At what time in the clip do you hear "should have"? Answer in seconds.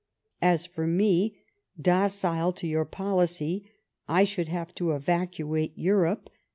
4.23-4.73